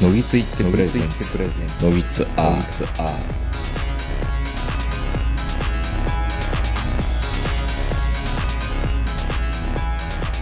[0.00, 1.38] のぎついってプレゼンツ
[1.82, 3.48] ノギツR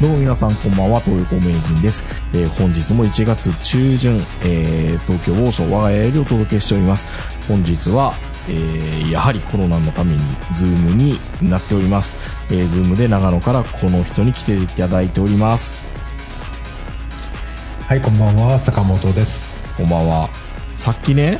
[0.02, 2.04] どうも皆さんこんばんは、東横名人です。
[2.34, 7.06] えー本日も1月中旬、えー東京某所我が家よりお届けしております。
[7.48, 8.12] 本日は、
[8.50, 10.18] えーやはりコロナのために
[10.52, 12.18] ズームになっております。
[12.50, 15.85] えー、ズームで長野からこの人に来ていただいております。
[17.86, 19.62] はい、こんばんは、坂本です。
[19.76, 20.28] こんばんは。
[20.74, 21.38] さっきね、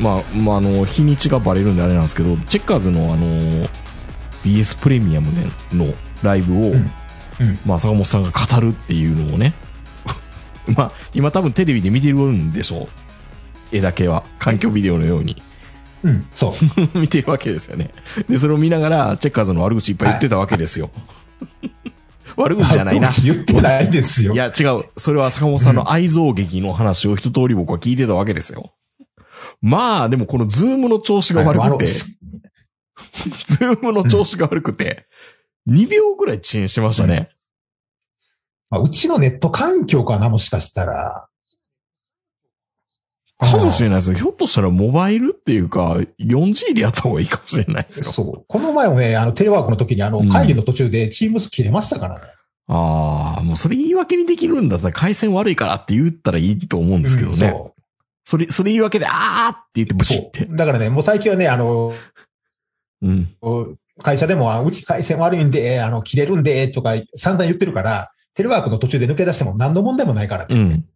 [0.00, 3.26] まあ、まあ、あの、日にちがバレるんであれなんですけど、チェッカーズのあの、
[4.42, 5.42] BS プレミアムで
[5.76, 6.90] のライブを、うんうん
[7.66, 9.52] まあ、坂本さんが語るっていうのをね、
[10.74, 12.88] まあ、今多分テレビで見てるんでしょう。
[13.70, 14.24] 絵だけは。
[14.38, 15.42] 環境ビデオのように。
[16.02, 16.56] うん、そ
[16.94, 16.96] う。
[16.98, 17.90] 見てるわけですよね。
[18.26, 20.90] で、それを見ながら、チェッカーズの悪口いっぱい言ってたわけですよ。
[22.36, 23.10] 悪口じゃないな。
[23.22, 24.32] 言ってないですよ。
[24.32, 24.84] いや、違う。
[24.96, 28.74] それは坂本さんの愛憎劇の話を一通り僕は聞いてたわけですよ。
[29.60, 35.06] まあ、でもこのズームの調子が悪くて、 ズームの調子が悪くて、
[35.68, 37.30] 2秒ぐらい遅延しましたね。
[38.70, 41.28] まあうちのネット環境かな、もしかしたら。
[43.38, 44.16] かもしれないですよ。
[44.16, 48.12] ひょっとしたらモバイルっていうか、4G でやった方がいいかもしれないですよ。
[48.12, 48.44] そう。
[48.46, 52.26] この前もね、あの、テレワークの時に、あのうん、会議の途中でチームス切れましたからね。
[52.68, 57.46] ああ、もうそれ言い訳にできるんだったら回線悪いからって言ったらいいと思うんですけどね。
[57.48, 57.74] うんそ
[58.24, 60.46] それ、それ言い訳で、あーって言ってうブチって。
[60.46, 61.92] だからね、もう最近はね、あの、
[63.02, 63.28] うん。
[64.02, 70.46] 会社でも、あうち回線悪いんで、あの、切れるんで、とか散々言ってるから、テレワークの途中で抜け出しても何の問題もないから。
[70.48, 70.86] うん。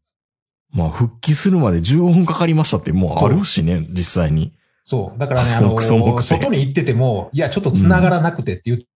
[0.71, 4.53] まあ、復帰するまで15分かかりましたって、もうあるしね、実際に。
[4.85, 5.19] そう。
[5.19, 8.87] だからね、あそこあの、外に行ってても、いや、ちょっと繋がらなくてっていう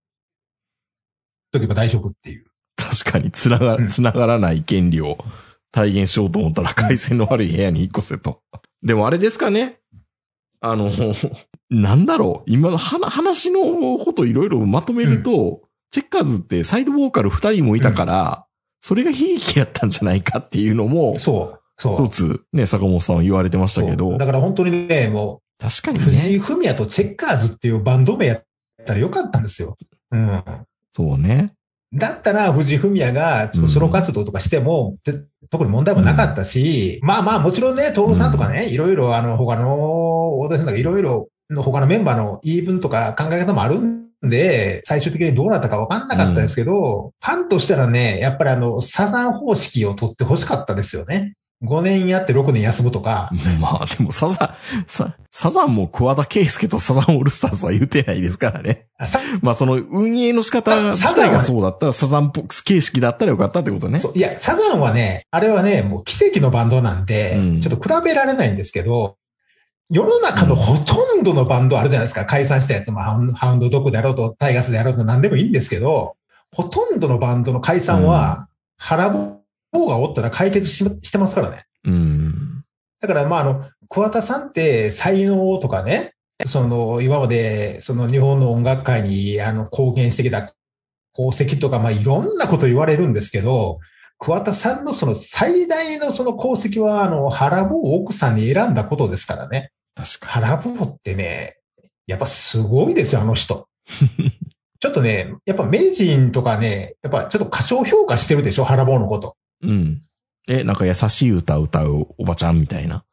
[1.53, 2.47] 時も大丈夫っていう。
[2.77, 5.19] 確かに、つなが、うんつながらない権利を
[5.71, 8.43] 体現しようと思ったら、回線の悪い部屋に引っ越せと。
[8.83, 9.81] でもあれですかね。
[10.61, 10.91] あの、
[11.71, 12.51] なんだろう。
[12.51, 18.47] 今の話話のこといろいろまとめると、チェッカーズってサイドボーカル二人もいたから、
[18.81, 21.62] それが悲劇やったんじゃないかっていうのも、そう。
[21.83, 22.07] そう。
[22.07, 26.05] 一つね、坂本さんは言われてましたけそどう、だから本当にね、もう、確かにね。
[26.05, 28.45] 藤井フミヤとチェッカーズっていうバンド名やっ
[28.87, 29.77] たらよかったんですよ。
[30.13, 30.43] うん。
[30.93, 31.53] そうね。
[31.93, 51.35] だったら、藤井フミヤがうんソロ活動とかしても、で特に問題もなかったし、まあまあ、もちろんね、徹さんとかね、いろいろ、あの、他の、大田さんとかいろいろ、他のメンバーの言い分とか考え方もあるんで、最終的にどうなったか分かんなかったですけど、ファンとしたらね、やっぱりあの、サザン方式を取って欲しかったですよね。
[51.63, 53.31] 5年やって6年休むとか、
[53.61, 58.87] まあでもサザン、ササザンも桑田佳祐とサザンオールスターズは言うてないですからね。
[58.99, 64.01] あさまあその運営の仕方あ自体がそうだったらサザン形式だったらよかったってことね。
[64.15, 69.17] いや、サザンはね、あれはね、もう奇跡のバンドなんで、うんちょっと比べられないんですけど、
[69.89, 72.25] 世の中のほとんどのバンドあるじゃないですか。
[72.25, 76.15] 解散したやつも、ハウンハウンドドッグであろうと、タイガースであろうと何でもいいんですけど、
[76.51, 78.49] ほとんどのバンドの解散は、
[78.79, 79.11] 腹
[79.73, 81.65] 棒がおったら解決ししてますからね。
[81.85, 82.65] うん。
[83.01, 86.13] だから、まあ、あの、桑田さんって才能とかね、
[86.47, 90.55] その、今まで、その日本の音楽界に、あの、貢献してきた
[91.15, 93.81] 功績とか、まあ、いろんなこと言われるんですけど、
[94.19, 99.73] 桑田さんのその最大のその功績は、あの、腹棒を奥さんに選んだことですからね。
[99.95, 101.57] 確か腹棒ってね、
[102.07, 103.69] やっぱすごいですよ、あの人。
[104.81, 109.37] ちょっとね、やっぱ名人とかね、やっぱちょっと過小評価してるでしょ、腹棒のこと。
[109.63, 109.71] に。
[109.71, 110.03] うん。
[110.49, 113.05] え、なんか優しい歌歌うおばちゃんみたいな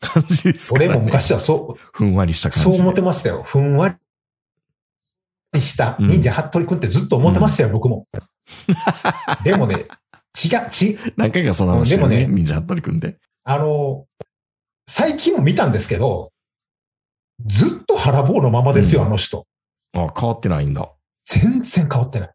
[0.00, 2.76] 感じですか、ね、俺も昔はそう、ふんわりした感じで。
[2.76, 3.42] そう思ってましたよ。
[3.44, 3.96] ふんわ
[5.52, 8.06] りした忍者服部くんってずっと思ってましたよ、僕も。
[9.44, 9.76] でもね、
[10.44, 11.90] 違う、ち、何回かその話。
[11.90, 13.16] でもねみんな服部くんで。
[13.44, 14.06] あの、
[14.88, 16.32] 最近も見たんですけど、
[17.46, 19.46] ずっと腹棒のままですよ、うんあの人。
[19.94, 20.90] あ、変わってないんだ。
[21.24, 22.30] 全然変わってない。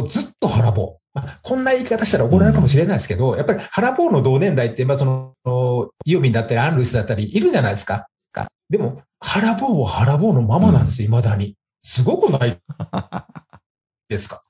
[0.00, 0.98] もうずっと腹棒。
[1.14, 8.06] まあこんな言い方したら怒られるかもしれないですけど、やっぱり腹棒の同年代って、まあその、イオミンだったりアン・ルイスだったりいるじゃないですか。
[8.32, 11.56] かでも、腹棒は腹棒のままなんですよ、未だに。
[11.82, 12.58] すごくない
[14.08, 14.42] ですか。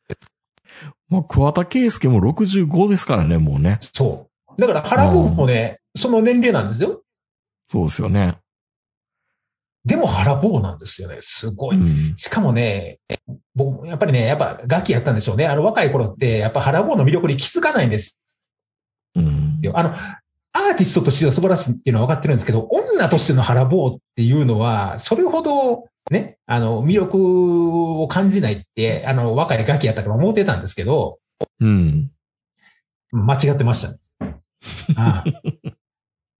[1.08, 3.78] まあ、桑田佳祐も65ですからね、もうね。
[3.80, 4.60] そう。
[4.60, 7.02] だから腹棒もね、その年齢なんですよ。
[7.70, 8.36] そうですよね。
[9.88, 11.16] でも腹棒なんですよね。
[11.20, 11.76] すごい。
[11.76, 12.14] うん。
[12.16, 12.98] しかもね、
[13.54, 15.46] 僕、やっぱりね、やっぱガキやったんでしょうね。
[15.46, 18.18] あの若い頃って、やっぱ腹棒の魅力に気づかないんです
[19.16, 19.60] うん。
[19.62, 19.72] よ。
[19.74, 19.88] あの、
[20.52, 31.18] アーティストとしては素晴らしいっていうのは分かってるんですけど、女としての腹棒っていうのは、それほど、ね、あの、魅力を感じないって、あの、若いガキやったから思ってたんですけど、
[31.60, 32.10] うん。
[33.10, 33.98] 間違ってましたね。
[34.96, 35.24] あ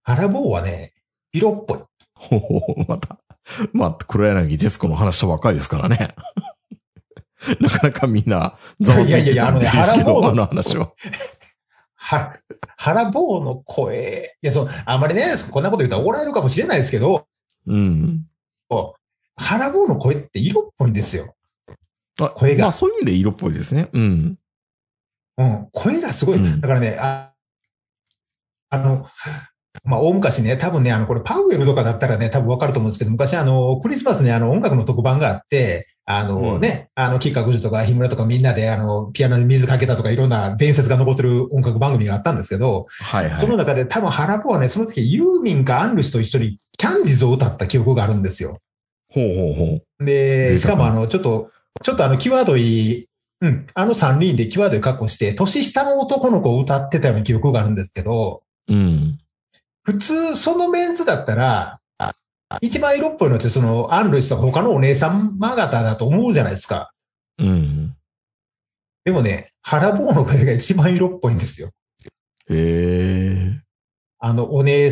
[0.03, 0.93] あ原坊はね、
[1.31, 1.79] 色っぽい。
[2.13, 3.17] ほうほう、また。
[3.73, 6.15] まあ、黒柳徹子の話したばっかりですからね。
[7.59, 10.91] なかなかみんな、ざわついてたんですけど、坊あの話 は。
[11.95, 12.37] は、
[12.77, 17.27] 原坊の声、いや、そう、あんまりね、こんなこと言ったら怒られるかもしれないですけど、
[17.65, 18.25] うん。
[19.39, 21.33] 原坊の声って色っぽいんですよ。
[22.21, 23.89] あ声がまあ、そういう意味で色っぽいですね。
[23.93, 24.37] うん。
[25.37, 25.69] うん。
[25.71, 26.37] 声がすごい。
[26.37, 27.31] うんだからね、あ、
[28.69, 29.07] あの、
[29.83, 43.39] まあ、大昔ね、多分ね、あの、これパウエルとかだったらね、多分わかると思うんですけど、昔あの、クリスマスにあの、音楽の特番があって、あのうんね、あの、キッカグジとか、日村とかみんなで、あの、ピアノに水かけたとか、いろんな伝説が残ってる音楽番組があったんですけど、はいはい。
[43.39, 48.57] その中で多分原子はね、その時ユーミンかアンルスと一緒にキャンディーズを歌った記憶があるんですよ。
[49.13, 50.05] ほうほうほう。
[50.05, 51.51] で、しかもあの、ちょっと、
[51.83, 53.07] ちょっとあの、際どい、
[53.41, 59.19] うん、あの三人で際どい格好して、年下の男の子を歌ってたような記憶があるんですけど、うん。
[59.89, 62.13] 普通そのメンツだったら、あ
[62.61, 66.91] 一番色っぽいのってその、アンルスとか他のお姉様方だと思うじゃないですか。
[67.39, 67.95] うん。
[69.03, 71.71] でもね、原坊の声が一番色っぽいんですよ。
[72.49, 73.61] へえ。
[74.19, 74.91] あの、お姉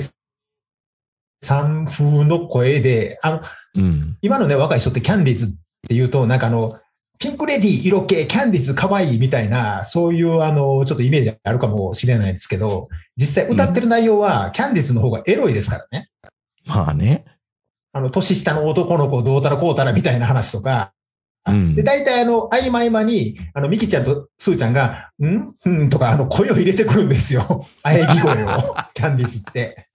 [1.44, 3.41] さん風の声で、あの、
[3.75, 4.17] うん。
[4.21, 5.49] 今のね、若い人ってキャンディーズっ
[5.88, 6.79] て言うと、なんかあの、
[7.19, 16.09] ピンクレディー色気、キャンディーズ可愛いみたいな、そういうあの、ちょっとイメージあるかもしれないですけど、実際歌ってる内容は、キャンディーズの方がエロいですからね。
[16.65, 17.25] まあね。
[17.93, 20.93] あの、年下の男の子どうたらこうたらみたいな話とか、
[21.47, 27.65] うんで、大体あの、合間合間に、あの、ミキちゃんとスーちゃんが、んうんとか、あの、声を入れてくるんですよ。
[27.83, 29.85] 喘ぎ声を、キャンディーズって。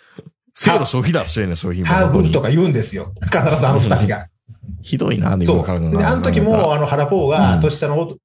[0.54, 1.88] せの消費だしてんね、商品も。
[1.88, 3.12] ハーブとか言うんですよ。
[3.22, 4.28] 必ずあの二人が。
[4.80, 5.56] ひどいな、ね、そう。
[5.56, 8.18] 今からで、あの時も、あの、原坊うが、ん年下の男、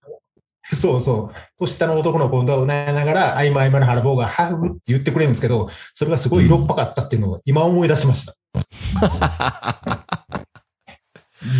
[0.74, 8.36] そうそう、年下の男の子を歌いながら、合間合間の原坊が、ハーブって言ってくれるんですけど、それがすごい色っぽかったっていうのを今思い出しました。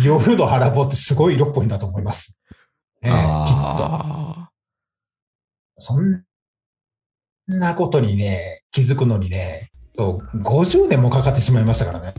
[0.04, 2.36] 夜の原坊ってすごい色っぽいんだと思います。
[3.02, 3.22] ねえきっと。
[3.24, 4.50] あ
[5.78, 6.24] そん
[7.46, 12.12] なことにね、気づくのにね、そう50年もかかってしまいましたからね。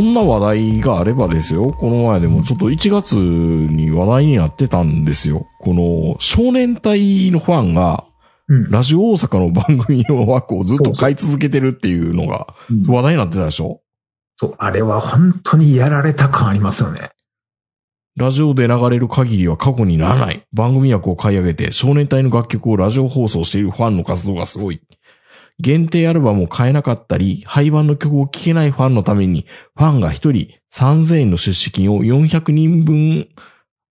[0.00, 1.72] んな話題があればですよ。
[1.72, 5.46] この前でもちょっと1月に話題になってたんですよ。
[5.60, 8.04] この少年隊のファンが、
[8.48, 8.70] うん。
[8.70, 13.80] ラジオ大阪の番組の枠をずっと買い続けてるっていうのがうん話題になってたでしょ？
[14.36, 17.10] そう、あれは本当にやられた感ありますよね。
[18.16, 20.42] ラジオで流れる限りは過去にならない。
[20.52, 24.80] 番組枠を買い上げて少年隊の楽曲をラジオ放送しているファンの活動がすごい。
[25.60, 33.28] 限定アルバムを買えなかったり、廃盤の曲を聴けないファンのために、ファンが一人3000円の出資金を400人分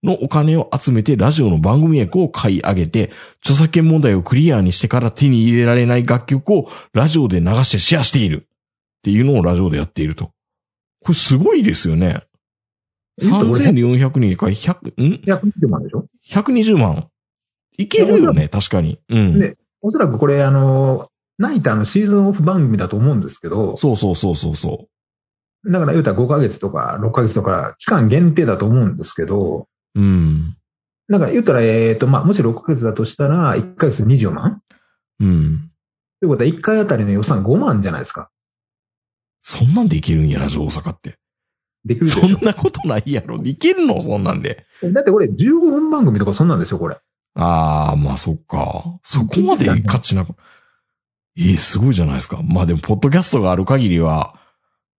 [0.02, 3.10] のお金を集めてラジオの番組枠を買い上げて、
[3.40, 8.46] 著作権問題をクリアにしてから手に入れられない楽曲をラジオで流してシェアしている。
[9.00, 10.32] っていうのをラジオでやっていると。
[11.02, 12.22] これすごいですよね。
[13.20, 17.08] 3400人か100、ん？120万でしょ ?120 万。
[17.76, 18.98] いけるよね、確かに。
[19.08, 19.38] うん。
[19.38, 21.09] ねおそらくこれ、あの、
[21.40, 24.86] ナイターのシーズンオフ番組だと思うんですけど、そうそうそうそうそ
[25.64, 30.00] だから言うたら5ヶ月とか6ヶ月とか期間限定だと思うんですけど、う。
[30.00, 30.56] うん。
[31.08, 34.62] なんか言ったら、えっ、と、まあ、もし6ヶ月だとしたら、1ヶ月20万？
[35.18, 35.70] うん。
[36.20, 38.30] ということは、1回あたりの予算5万じゃないですか。
[39.42, 41.18] そんなんでいけるんや、ラジオ大阪って。
[41.84, 43.36] できるでしそんなことないやろ。
[43.42, 44.00] いけるの？
[44.00, 44.66] そんなんで。
[44.84, 44.92] ょ。
[44.92, 46.96] だってこれ15分番組とかそんなんですよ、これ。
[47.34, 49.00] ああ、まあそっか。
[49.02, 50.34] そこまで価値なく。
[51.40, 52.40] ええすごいじゃないですか。
[52.42, 54.38] まあでも、ポッドキャストがある限りは、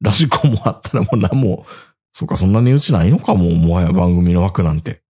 [0.02, 1.66] ラジコンもあったらもう何も、
[2.14, 5.04] そっか、そんな値打ちないのかも、もはや番組の枠なんて。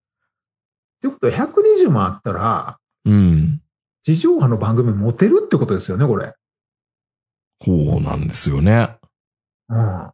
[1.01, 3.61] ということは、120万あったら、うん。
[4.03, 6.33] 地上波の番組持てるってことですよね、これ。
[7.59, 8.97] こうなんですよね。
[9.69, 10.11] うん。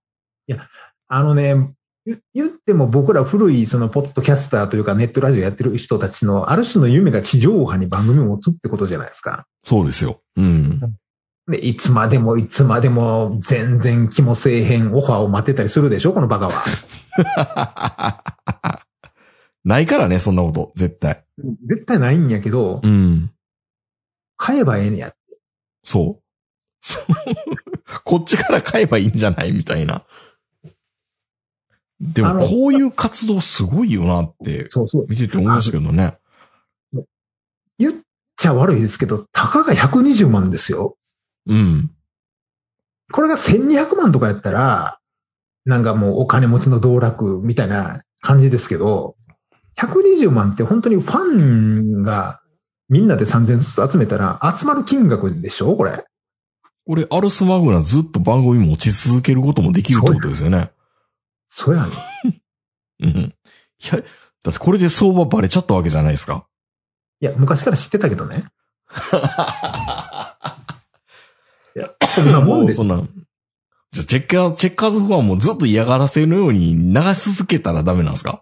[0.48, 0.68] いや、
[1.08, 1.74] あのね、
[2.06, 9.46] 言言っても僕ら古いそのポッドキャスターというかネットラジオやってる人たちのある種の夢が地上波に番組を持つってことじゃないですか。
[9.66, 10.22] そうですよ。
[10.38, 10.80] うん。
[11.48, 18.24] で、いつまでもいつまでも全然気もせえへんオファーを待ってたりするでしょこのバカは。
[19.64, 20.74] ないからね、そんなこと。
[20.76, 21.26] 絶対。
[21.66, 23.32] 絶対ないんやけど、うん。
[24.36, 25.14] 買えばええねや。
[25.84, 26.24] そう。
[26.82, 27.06] そ う
[28.04, 30.04] こっちから買えばいいんじゃないみたいな。
[32.00, 35.08] でも、こういう活動すごいよなって、そうそう。
[35.10, 36.18] 見てて思いましたけどね。
[37.80, 37.94] 言っ
[38.36, 40.98] ちゃ悪いですけど、たかが120万ですよ。
[41.48, 41.92] うん。
[43.12, 45.00] これが1200万とかやったら、
[45.66, 49.16] なんかもうお金持ちの道楽みたいな感じですけど、
[49.78, 52.42] 120万って本当にファンが
[52.90, 55.76] みんなで3000ずつ集めたら集まる金額でしょ？
[55.76, 56.04] これ。
[56.86, 60.72] これ、アルスマグナずっと番組持ち続けることもできるってことですよね。
[61.48, 62.42] そうやね。
[63.02, 63.10] うん。
[63.10, 63.34] い
[63.92, 64.00] や、
[64.44, 66.48] だってこれで相場バレちゃったわけじゃないですか。
[67.20, 68.46] いや、昔から知ってたけどね。
[71.78, 72.98] いや、こんなもんですそんな。
[73.92, 78.42] じゃあチェッカーズ、チェッカーズファンもずっと嫌がらせのように流し続けたらダメなんですか？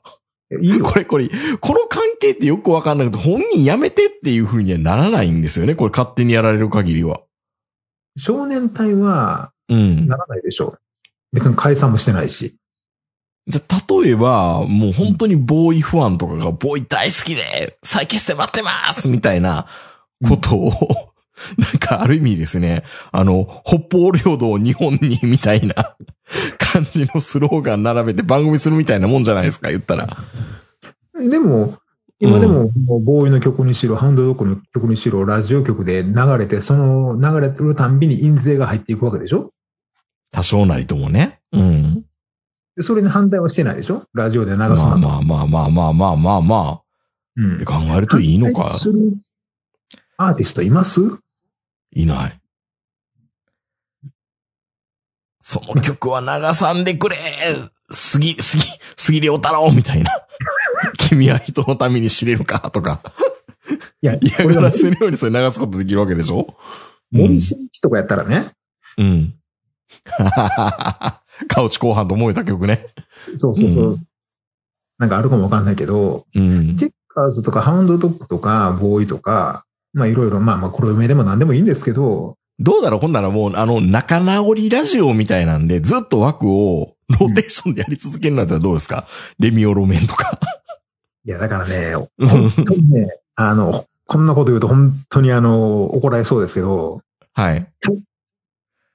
[0.61, 0.85] いいよ。
[0.85, 1.27] これ、これ、
[1.59, 5.75] この関係ってよくわかんなくて、本人やめてっていう風にはならないんですよね？
[5.75, 7.21] これ勝手にやられる限りは。
[8.17, 10.15] 少年隊はうんな。
[10.15, 10.79] らないでしょう。
[11.33, 12.55] 別に解散もしてないし。
[13.47, 19.67] じゃあ、例えば、もう本当にボーイファンとかが、ボーイ大好きで、再結成待ってますみたいな
[20.27, 21.11] ことを、
[21.57, 25.73] なんかある意味ですね、あの、北方領土を日本にみたいな
[26.73, 30.17] 感じのスローガン並べて番組するみたいなもんじゃないですか、言ったら。
[31.29, 31.77] でも、
[32.19, 39.51] 今でも、もうボーイの曲にしろ、ハンドドッグの曲にしろ、ラジオ局で流れて、その流れてるたんびに印税が入っていくわけでしょ？
[40.31, 41.39] 多少なりともね。
[41.51, 42.05] うん。
[42.77, 44.05] で、それに反対はしてないでしょ？
[44.13, 44.97] ラジオで流すなと。
[44.99, 46.81] まあまあまあまあまあまあまあ。
[47.35, 47.55] うん。
[47.57, 48.77] って考えるといいのか。
[50.17, 51.01] アーティストいます？
[51.95, 52.39] いない。
[55.39, 57.17] その曲は流さんでくれ
[57.91, 58.63] 杉、杉、
[58.97, 60.11] 杉良太郎みたいな。
[60.97, 63.01] 君は人のために知れるかとか。
[64.01, 66.55] いや、嫌ががらせのようにそれ流すことできるわけでしょ？
[67.11, 68.43] 森進一とかやったらね、
[68.97, 69.05] うん。
[69.05, 69.35] うん。
[71.47, 72.87] カウチ後半と思えた曲ね。
[73.35, 73.91] そうそうそう。
[73.93, 73.99] う
[74.97, 76.75] なんかあるかもわかんないけど、うん。
[76.75, 79.64] チェッカーズとかハウンドドッグとか、ボーイとか、
[79.95, 89.07] まあいろいろ、まあまあ黒梅でも何でもいいんですけど、どうだろうほんならもう、あの、仲直りラジオみたいなんで、ずっと枠をローテーションでやり続けるんだったらどうですか？
[89.39, 90.39] レミオロメンとか。
[91.25, 97.01] いやだからね、 本当にね、あの、こんなこと言うと本当にあの、怒られそうですけど、
[97.33, 97.67] はい。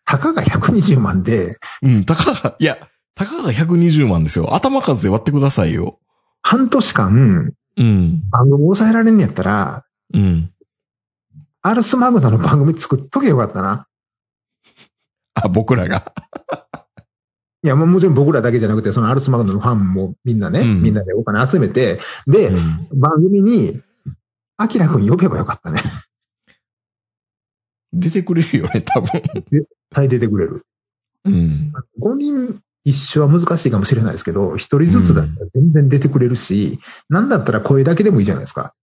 [0.04, 2.78] たかが120万で、うん、たかが、いや、
[3.14, 4.54] たかが120万ですよ。
[4.54, 5.98] 頭数で割ってくださいよ。
[6.42, 8.22] 半年間、うん。
[8.30, 10.50] 番組抑えられんねやったら、うん。
[11.62, 13.86] アルスマグナの番組作っとけよかったな。
[15.34, 16.12] あ、僕らが。
[17.62, 23.80] いや、もうもちろん僕らだけじゃなくて、そのアルスマグナのファンもみんなね、うんみんなでお金集めて、で、うん番組に、
[24.56, 25.82] アキラくん呼べばよかったね。
[27.92, 29.22] 出てくれるよね、多分。
[29.46, 30.64] 絶対出てくれる。
[31.24, 31.72] うん。
[32.00, 38.74] 5人一緒は難しいかもしれないですけど、一人ずつだったら全然出てくれるし、なんだったら声だけでもいいじゃないですか。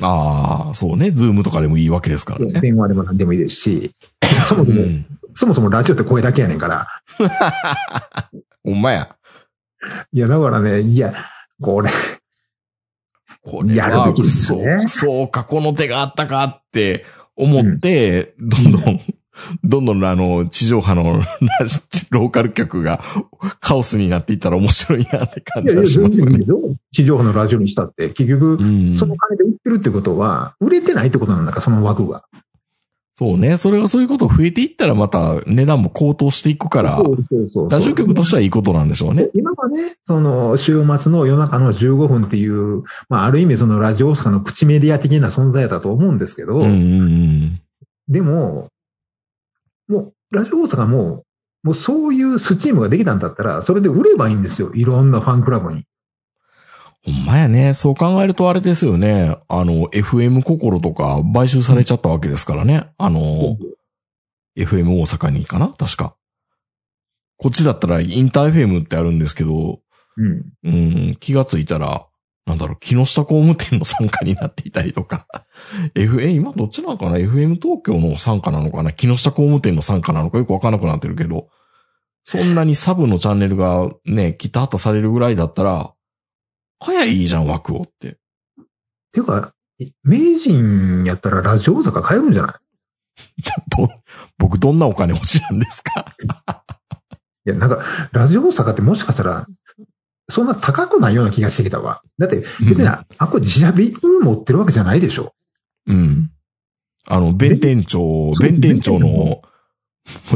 [0.00, 1.10] ああ、そうね。
[1.10, 2.60] ズームとかでもいいわけですからね。
[2.60, 3.90] 電話でも何でもいいですし、
[4.48, 5.06] そもうそも、ん。
[5.34, 6.86] そもそもラジオって声だけやねんから。
[8.64, 9.16] ほんまや。
[10.12, 11.12] いや、だからね、いや、
[11.60, 11.90] これ、
[13.42, 17.04] これやるはべきですそうね、そうか、この手があったかって
[17.36, 19.00] 思って、どんどん、
[19.64, 21.20] どんどんあの、地上波の
[21.60, 21.80] ラジ
[22.10, 23.02] ローカル局が
[23.60, 26.48] カオスになっていったら面白いなって感じいやいや、はしますね全然いい。
[26.48, 26.58] よ。
[26.92, 28.94] 地上波のラジオにしたって、結局う、ん。
[28.94, 32.24] その金で売ってるってことは、売れてないってことなんだから、その枠が。
[33.18, 33.56] そうね。
[33.56, 37.02] それがそういうこと増えていったらまた値段も高騰していくから、
[37.68, 39.28] ラジオ局としてはいいことなんでしょうね。
[39.34, 46.74] 今はね、その、週末の夜中の15分っていう、まあ、ある意味そのラジオ大阪の口メディア的な存在だと思うんですけど、うんうんう
[47.06, 47.60] ん。
[48.06, 48.68] でも、
[49.88, 51.24] もう、ラジオ大阪も、
[51.62, 54.72] もうそういうスチームができたんだったら、それで売ればいいんですよ。
[54.74, 55.84] いろんなファンクラブに。
[57.04, 57.74] ほんまやね。
[57.74, 59.36] そう考えるとあれですよね。
[59.48, 62.88] あの、FM 心とか買収されちゃったわけですからね。
[62.98, 63.56] あの、
[64.56, 65.68] FM 大阪にかな？
[65.68, 66.16] 確か。
[67.36, 69.80] こっちだったらインター FM ってあるんですけど、
[70.16, 70.44] うん。
[70.64, 72.06] うん、気がついたら、
[72.48, 75.26] なんだろう、木下工務店の参加になっていたりとか。
[75.94, 78.92] F、え、今どっちなのかな ?FM 東京の参加なのかな？
[78.92, 80.38] 木下工務店の参加なのか？
[80.38, 81.48] よくわかんなくなってるけど、
[82.24, 85.92] そんなにサブのチャンネルがね、きたはたされるぐらいだったら、
[86.80, 88.18] 早いいじゃん、枠をって。
[89.12, 89.52] ていうか、
[90.02, 92.52] 名人やったらラジオ大阪買えるんじゃない？
[93.76, 93.88] ど、
[94.38, 96.14] 僕どんなお金持ちなんですか？
[97.46, 99.46] いや、なんか、ラジオ大阪ってもしかしたら、
[100.30, 102.02] そんな高くないような気がしてきたわ。
[102.18, 105.34] だって、別に、うんあ、これ自社ビール持ってるわけじゃないでしょ。
[105.86, 106.30] うん。
[107.06, 109.40] あの、弁天町、弁天町の、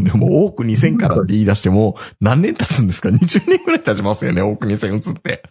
[0.02, 5.42] でも多く2000からって言い出しても、何年経つんですか ?20 年くらい経ちますよね、多く2000移って。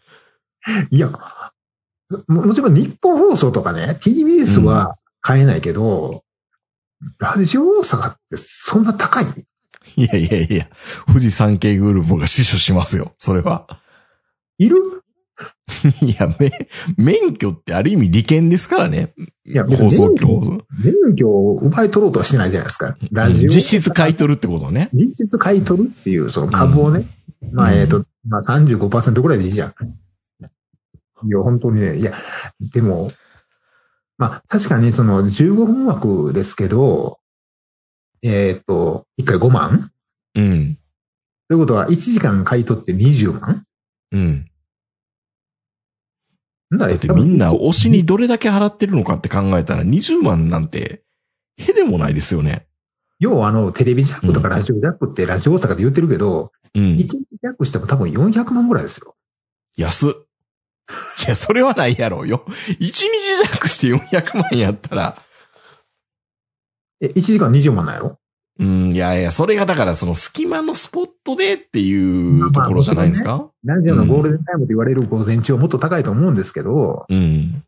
[0.89, 1.10] いや、
[2.27, 6.24] ももちろん日本放送とかね、TBS は買えないけど、
[7.19, 9.25] ラジオ大阪ってそんな高い？
[9.95, 10.67] いやいやいや、
[11.07, 13.67] 富士山系グループが死守しますよ、それは。
[14.65, 14.77] いる？
[16.01, 16.51] いや、め、
[16.98, 19.13] 免許ってある意味利権ですからね。
[19.44, 20.63] いや放送局。
[20.84, 22.96] 免許を奪い取ろうとはしてないじゃないですか。
[23.12, 23.50] ラジオ。
[23.50, 24.89] 実質買い取るってことね。
[24.94, 27.08] 実質買い取るっていう、その株をね。
[27.51, 29.74] まあ、えっ、と、まあ35%ぐらいでいいじゃん。
[31.27, 32.13] いや、本当にね、いや、
[32.74, 33.12] でも、
[34.18, 37.18] まあ、確かにその15分枠ですけど、
[38.22, 39.91] えっ、と、1回5万？
[40.36, 40.77] うん。
[41.50, 43.65] ということは、1時間買い取って20万？
[44.12, 44.50] うん。
[46.72, 51.04] だだってみんな推しにどれだけ払ってるのかって考えたら20万なんて、
[51.58, 52.68] へでもないですよね。
[53.20, 56.98] 要はあの、テレビジャックとかラジオジャックってラジオ大阪で言ってるけど、うん1。
[56.98, 59.16] 日ジャックしても多分400万ぐらいですよ。
[59.75, 60.13] 安っ。
[61.25, 62.46] いや、それはないやろうよ。
[62.48, 63.08] 1日
[63.54, 65.22] 弱して400万やったら、
[67.01, 68.18] え、1時間20万なんやろ？
[68.60, 77.63] うん、いやいや、それがだからその隙間のスポットでっていうところじゃないんですか、ラジオのゴールデンタイムと言われる午前中はもっと高いと思うんですけど、うん。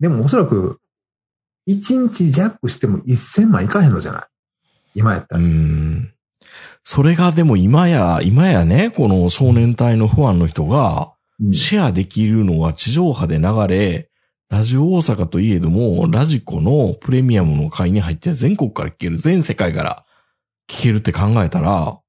[0.00, 0.78] でもおそらく、
[1.68, 4.22] 1日ジャックしても1000万いかへんのじゃない？
[4.96, 5.46] 今やったうら。
[5.46, 6.12] ん。
[6.82, 11.20] それがでも今や、今やね、この少年隊のファンの人が、うん
[11.54, 14.09] シェアできるのは地上波で流れ、
[14.50, 20.04] ラジオ大阪といえども、ラジコのプレミアムの会に入って全国から聞ける、全世界から
[20.68, 22.00] 聞けるって考えたら、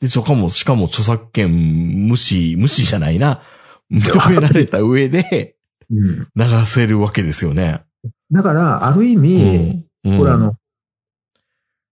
[0.00, 3.40] で、しかも、しかも著作権無視、無視じゃないな、
[3.90, 5.56] 認められた上で
[5.90, 7.82] うん流せるわけですよね。
[8.30, 10.54] だから、ある意味、うんこれあ、の、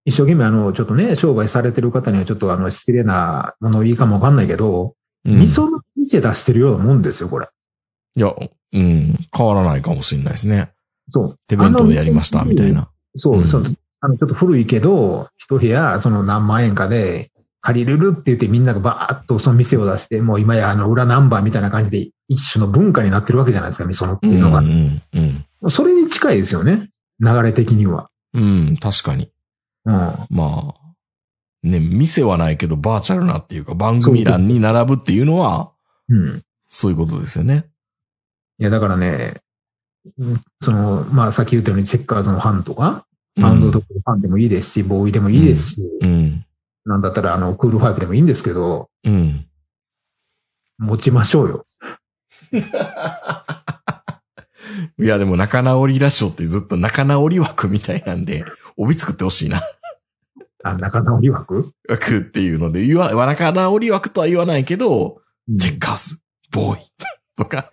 [0.05, 7.47] 一生懸命あの、ちょっとね、商売されてる方にはちょっとあの、失礼なものいいかもわかんないけど、うん味噌の店出してるようなもんですよ、これ。
[8.17, 8.35] いや、
[8.73, 10.73] うん、変わらないかもしれないですね。
[11.09, 11.39] そう。
[11.47, 12.73] 手弁当でやりました、みたい。
[12.73, 12.89] な。
[13.15, 17.31] そう、うんあの、ちょっと古いけど、一部屋、その何万円かで
[17.63, 24.59] 借りれるって言ってみんながバーッとその店を出して、もう今やあの裏ナンバーみたいな感じで一種の文化になってるわけじゃないですか、味噌のっていうのが。
[24.59, 26.91] うん、うん、それに近いですよね。
[27.21, 28.11] 流れ的には。
[28.35, 28.43] うん。
[28.43, 29.31] うん、確かに。
[29.87, 29.93] うん。
[29.93, 30.75] まあ、
[31.63, 35.73] ね、店はないけどバーチャルなっていうか番組欄に並ぶっていうのは、
[36.11, 36.43] うん。
[36.67, 37.71] そういうことですよね。
[38.59, 39.35] いや、だからね、
[40.19, 46.47] うんその、まあ、さっき言ったように、チェッカーズのファンとか、うんハウンドドファンでもいいですし、ボーイでもいいですし、うん。
[46.85, 49.47] なんだったら、あの、クールファイブでもいいんですけど、うん。
[50.79, 51.67] 持ちましょうよ。
[54.99, 58.45] いや、でも仲直りラッシュってずっと仲直り枠みたいなんで、
[58.77, 59.61] 帯作ってほしいな。
[60.63, 61.73] あ、仲直り枠？
[61.89, 65.21] 枠っていうので、言わ、仲直り枠とは言わないけど、
[65.59, 66.19] チェッカーズ、
[66.53, 66.83] ボーイ
[67.37, 67.71] とか、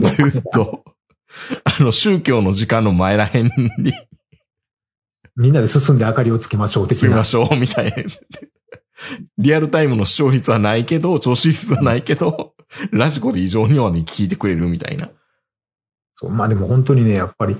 [0.00, 0.84] ずっと、
[1.64, 3.46] あの、宗教の時間の前らへん
[3.78, 3.92] に
[5.36, 7.24] みんなで進んで明かりをつけましょう、的なつけま。
[7.24, 7.96] しょう、みたいな。
[9.38, 12.54] リアルタイムの視聴率はないけど、聴取率はないけど、
[12.90, 15.10] ラジコで異常にはね、聞いてくれるみたいな。
[16.14, 17.56] そうまあでも本当にね、やっぱり、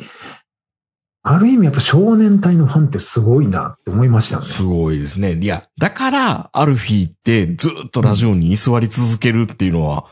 [1.24, 4.46] ある意味やっぱ少年隊のファンってすごいなって思いましたね。
[4.46, 5.38] すごいですね。
[5.40, 10.06] いや、だから、アルフィーってずっとラジオに居座り続けるっていうのは、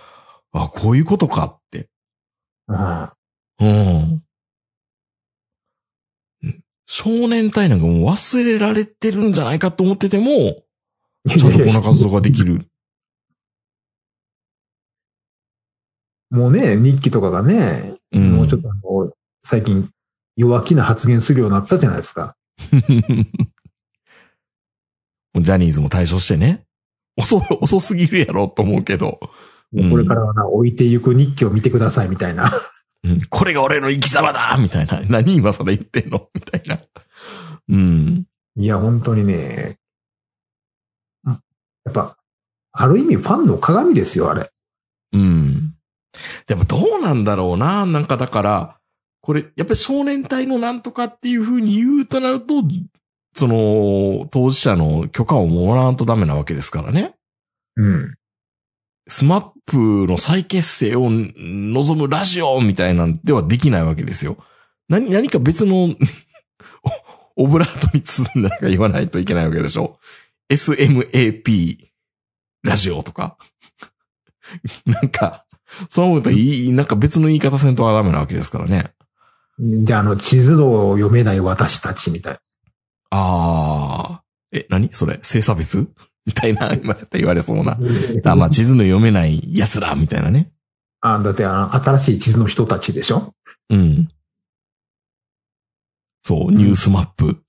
[0.52, 1.88] あ、こういうことかって。
[2.68, 3.10] うん
[3.60, 4.22] うん。
[6.86, 10.64] 少年隊なんかもう忘れられてるんじゃないかと思ってても、
[11.28, 12.66] ちゃんとこんな活動ができる。
[16.30, 18.32] もうね、日記とかがね、うん。
[18.32, 18.68] もうちょっと
[19.42, 19.90] 最近
[20.36, 22.36] 弱気な発言するようになったじゃないですか。
[25.36, 26.64] ジャニーズも対処してね。
[27.16, 32.50] 遅、遅すぎるやろと思うけど、うんもうこれからはな、置いていく日記を見てくださいみたいな。
[33.04, 35.00] うん、これが俺の生き様だみたいな。
[35.08, 36.28] 何今それ言ってんの？
[36.34, 36.78] みたいな。
[37.68, 38.26] うん。
[38.56, 39.78] いや、本当にね、
[41.24, 41.40] うん
[41.84, 42.16] やっぱ、
[42.72, 44.50] ある意味ファンの鏡ですよ、あれ。
[45.12, 45.74] うん。
[46.46, 47.86] でもどうなんだろうな。
[47.86, 48.76] なんかだから、
[49.22, 52.62] これ、やっぱり少年隊のなんとかっていう風に言うとなると、
[53.34, 57.14] その、当事者の許可をもらわんとダメなわけですからね。
[57.76, 58.14] うん。
[59.08, 64.36] スマップの再結成を望むラジオみたいなんではできないわけですよ。
[64.88, 65.94] 何、何か別の
[67.36, 70.00] オオブラートに包んだなんか言わないといけないわけでしょ。
[70.50, 71.78] SMAP
[72.64, 73.38] ラジオとか。
[74.84, 75.46] なんか、
[75.88, 78.92] そのこといい、なんか別の言い方せんとはダメなわけですからね。
[79.60, 82.40] じゃあ、あの、地図の読めない私たちみたいな。
[83.10, 84.22] ああ。
[84.50, 84.88] え、何？
[84.92, 85.88] それ性差別？
[86.30, 87.76] みたいな、 今やったら言われそうな。
[88.24, 90.52] あまあ、地図の読めない奴ら、みたいなね。
[91.00, 93.32] あだって、あの、新しい地図の人たちでしょ？
[93.70, 94.08] うん。
[96.22, 97.42] そう、ニュースマップ。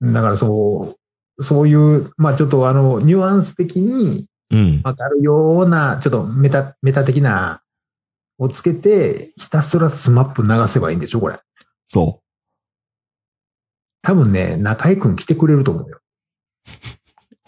[0.00, 0.12] うん。
[0.12, 0.96] だからそ
[1.38, 4.80] う、そういう、まあちょっとあの、ニュアンス的にうん。
[4.82, 7.62] わかるような、ちょっとメタ、メタ的な、
[8.38, 11.20] をつけて、ひたすらスマップ流せばいいんでしょ？
[11.20, 11.38] これ。
[11.86, 12.22] そ
[14.02, 16.00] 多分ね、中井くん来てくれると思うよ。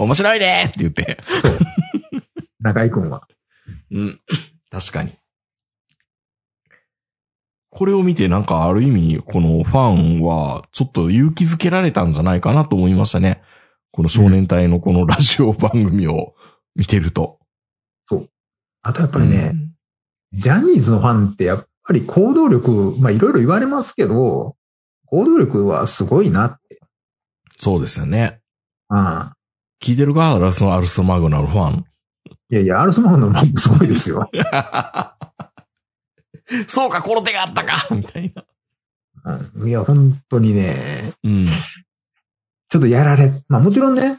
[0.01, 0.05] う。
[0.05, 1.19] 面白いねって言って。
[2.61, 3.27] 中井くんは。
[3.91, 4.21] うん。
[4.71, 5.13] 確かに。
[7.71, 13.43] これを見てなんかある意味、このファンはちょっと勇気づけられたんじゃないかなと思いましたね。
[13.93, 16.35] この少年隊のこのラジオ番組を
[16.75, 17.39] 見てると。
[18.83, 19.53] あとやっぱりね、
[20.33, 24.57] ジャニーズのファンってやっぱり行動力、まあいろいろ言われますけど、
[25.07, 26.81] 行動力はすごいなって。
[27.59, 28.41] そうですよね。
[28.89, 29.37] ああ
[29.83, 30.39] 聞いてるか？
[30.39, 31.85] ラスのアルスマグナのファン。
[32.51, 34.31] いやいや、アルスマンのもすごいですよ。
[36.67, 38.45] そうか、この手があったかみたいな。
[39.55, 41.47] うんいや、本当にね、うん。
[41.47, 44.19] ちょっとやられ、まあもちろんね、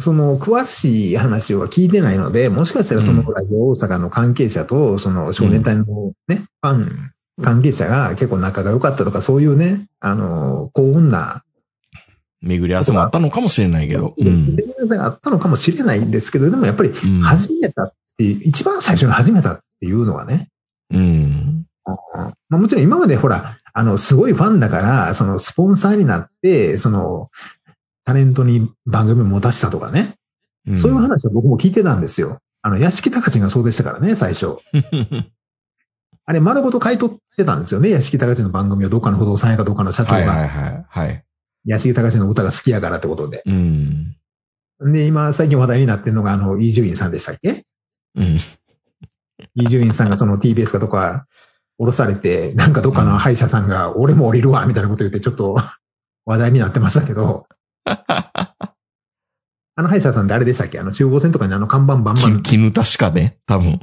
[0.00, 5.84] その詳しい話は聞いてないので、もしかしたらそのうんラジオ大阪の関係者と、その少年隊の
[6.26, 6.96] ね、ファン
[7.42, 11.44] 関係者が結構仲が良かったとか、そういうね、あの、幸運な、
[12.44, 14.14] 巡り合わせもあったのかもしれないけど。
[14.16, 14.56] うん。
[14.86, 17.22] があったのかもしれないんですけど、でもやっぱりうん。
[17.22, 20.48] 始めたっていう、一番最初に始めたっていうのはね、
[20.90, 21.66] うん。
[22.48, 27.28] まあ、もちろん今までほら、あの、すごいファンだから、そのスポンサーになって、その、
[28.04, 30.14] タレントに番組持たしたとかね、
[30.66, 32.38] うんそういう話は僕も聞いてたんですよ。
[32.62, 34.56] あの、屋敷隆がそうでしたからね、最初。
[36.24, 40.84] あれ、丸ごと買い取ってたんですよね、屋敷隆の番組をどっかの不動産屋かどっかの社長はいはが、いはい。
[40.88, 41.24] はい。
[41.64, 43.42] 屋敷隆の歌が好きやからってことで。
[43.46, 44.16] うん。
[44.92, 47.64] で、今、最近話題になってるのが、あの、イージュインさんでしたっけ？
[48.16, 48.38] うん。
[49.54, 51.26] イージュインさんがその TBS かとか
[51.78, 55.56] 降ろされて、なんかどっかの歯医者さんが、俺も降りるわ、みたいなこと言って、ちょっと
[56.26, 57.46] 話題になってましたけど、
[59.76, 60.78] あの歯医者さんってあれでしたっけ？
[60.78, 62.42] あの中央線とかにあの看板バンバン。
[62.42, 63.80] き絹確かね、多分。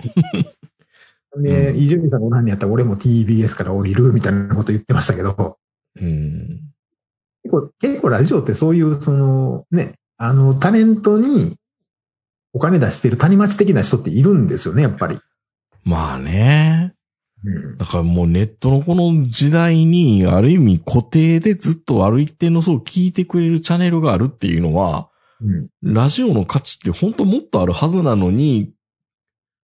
[1.41, 5.57] で、うん伊集院さんが何やったら俺も TBS から降りるみたいなこと言ってましたけど、
[5.99, 6.70] うん。
[7.43, 11.57] 結構、結構ラジオってそういう、その、ね、あの、タレントに
[12.53, 15.17] お金出してる谷町的な人っているんですよね、やっぱり。
[15.83, 16.93] まあね。
[17.43, 17.77] うん。
[17.77, 25.09] だからもうネットのこの時代に、ある意味固定でずっとある一定の層を聞いてくれるチャンネルがあるっていうのは、
[25.41, 25.69] うん。
[25.81, 28.73] ラジオの価値って本当もっとあるはずなのに、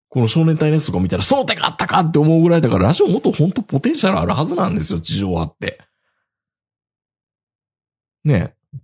[0.09, 5.81] この少年隊のやつとか見たら、その手があったかって思うぐらいだから、ラジオもっと本当ポテンシャルあるはずなんですよ、地上波って。
[8.27, 8.79] ねえ。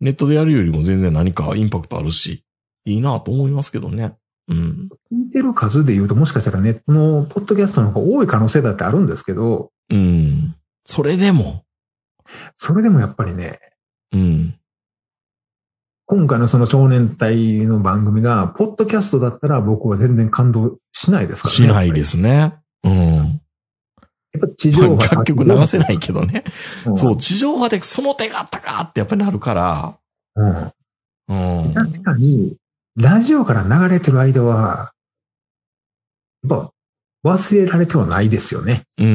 [0.00, 2.44] ネットでやるよりも全然何かインパクトあるし、
[2.84, 4.16] いいなと思いますけどね。
[4.48, 4.88] うん。
[5.12, 10.54] 聞いてる数で言うと、もしかしたらネットのポッドキャストの方が多い可能性だってあるんですけど、うん。
[10.84, 11.64] それでも、
[12.56, 13.58] それでもやっぱりね、
[14.12, 14.54] うん。
[16.06, 21.56] 今回のその少年隊の番組が、ポッドキャストだったら僕は全然感動しないですからね。
[21.56, 22.54] しないですね。
[22.84, 23.40] うん。
[24.38, 25.02] やっぱ地上波。
[25.14, 26.44] 楽曲流せないけどね。
[26.86, 29.98] うんそう、地上波でその手があったかってやっぱりなるから。
[30.36, 30.72] うん。
[31.28, 31.74] うん。
[31.74, 32.56] 確かに、
[32.96, 34.92] ラジオから流れてる間は、
[36.48, 36.72] やっぱ
[37.24, 38.82] 忘れられてはないですよね。
[38.98, 39.10] うんう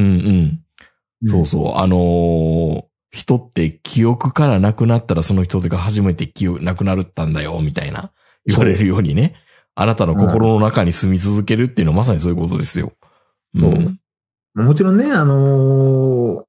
[1.24, 1.28] ん。
[1.28, 1.76] そうそう。
[1.76, 8.10] あのー人って記憶からなくなったらその人が初めて記憶なくなるったんだよ、みたいな
[8.46, 9.34] 言われるようにね。
[9.74, 12.92] あなたの心の中に住み続けるっていうのはまさにそういうことですよ。
[13.54, 13.98] うん。
[14.54, 16.44] もちろんね、あのー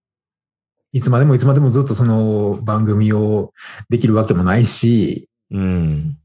[0.96, 3.52] いつまでもいつまでもずっとその番組を
[3.89, 6.18] できるわけもないし、うん。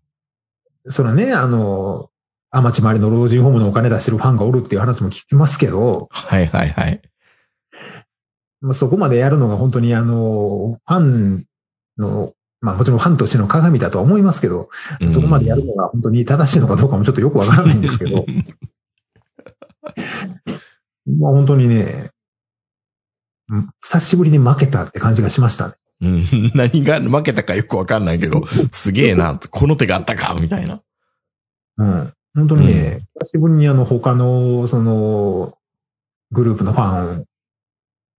[0.84, 2.08] それはね、あのー、
[2.50, 7.00] アマチマリの老人ホームのお金出してるファンがおるっていう話も聞きますけど、はいはいはい。
[8.60, 11.46] まあ、そこまでやるのが本当にあの、ファン
[11.96, 14.68] の、まあもちろんファンとしての鏡だとは思いますけど、
[15.00, 18.26] うんそこまでやるのが本当に正しいのかどうかもちょっとよくわからないんですけど、
[21.18, 22.10] まあ本当にね、
[23.50, 25.74] うん久しぶりに負けたって感じがしましたね。
[26.00, 26.24] うん。
[26.54, 30.80] 何が負けたかよくわかんないけど、すげえな、この手があったか、みたいな。
[31.78, 32.12] うん。
[32.34, 35.54] 本当にね、久しぶりにあの他の、その、
[36.30, 37.24] グループのファン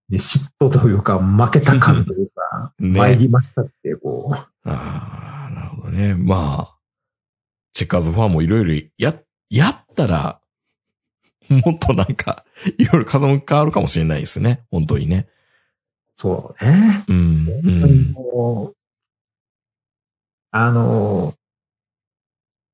[0.09, 4.69] に嫉妬というか、負けた感というか、 ね参りましたって、こう。
[4.69, 6.15] ああ、なるほどね。
[6.15, 6.77] まあ、
[7.73, 9.15] チェッカーズファンもいろいろや、
[9.49, 10.38] やったら、
[11.65, 12.45] もっとなんか、
[12.77, 14.61] いろいろ風向き変わるかもしれないですね。
[14.71, 15.27] 本当にね。
[16.15, 17.05] そうね。
[17.07, 17.47] うん。
[17.47, 18.11] う本当にん。
[18.11, 18.75] もう
[20.51, 21.33] あの、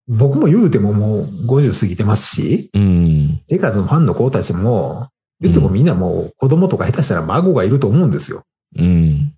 [0.07, 3.41] 僕も言うてももう50過ぎてますし、うん。
[3.47, 5.09] ジェイカーズのファンの子たちも、
[5.41, 8.43] 言ってもみんなもう子供とか下手したら孫がいると思うんですよ。
[8.77, 9.33] うん。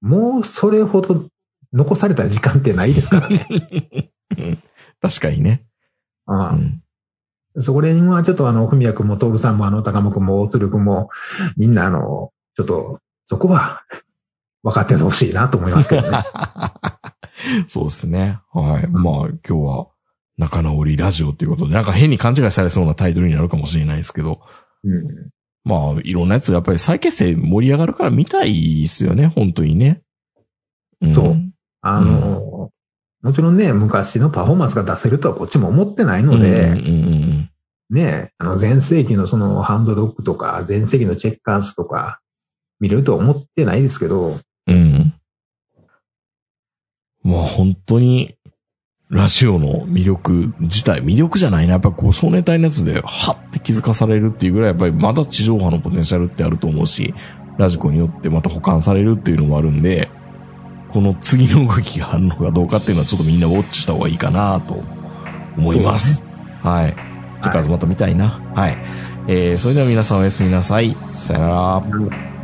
[0.00, 1.28] もうそれほど
[1.72, 3.46] 残された時間ってないですからね。
[4.38, 4.62] うん
[5.00, 5.66] 確かにね。
[6.26, 6.82] うあん。
[7.58, 11.08] あそこら辺はちょっとあの、ふみやくんもトールさんもあの、高間くんも大鶴くんも、
[11.56, 13.82] みんなあの、ちょっと、そこは
[14.62, 16.18] 分かっててほしいなと思いますけどね。
[17.68, 18.40] そうですね。
[18.52, 18.86] はい。
[18.88, 19.88] まあ、今日は
[20.38, 24.40] 仲直りラジオということで、なんか変に勘違いされそうなタイトルになるかもしれないですけど、
[24.84, 25.30] うん
[25.64, 30.02] まあ、いろんなやつ、やっぱり再結成盛り上がるから見たいですよね、本当にね。
[31.04, 31.36] んそう
[31.80, 32.70] あの、
[33.22, 36.90] もちろんね、昔のパフォーマンスが出せるとはこっちも思ってないので、うんうんう
[37.22, 37.50] ん
[37.90, 42.20] ね、あの、前世紀のそのハンドドッグとか、前世紀のチェッカーズとか、
[42.80, 44.74] 見れるとは思ってないですけど、うん。
[44.74, 45.14] うん。
[47.22, 48.34] まあ、本当に、
[49.08, 51.74] ラジオの魅力自体、魅力じゃないな。
[51.74, 57.14] やっぱこう、少年隊のやつで、はって気づかされるっていうぐらい、やっぱりまだ地上波のポテンシャルってあると思うし、
[57.56, 60.10] ラジコによってまた保管されるっていうのもあるんで、
[60.96, 64.82] この次の動きがあるのかどうかっていうのはちょっとみんなウォッチした方がいいかなと
[65.54, 66.24] 思います。
[66.62, 66.94] はい。
[67.42, 68.40] チェッカーズまた見たいな。
[68.54, 68.74] はい。
[69.28, 70.96] えー、それでは皆さんおやすみなさい。
[71.10, 72.35] さよなら。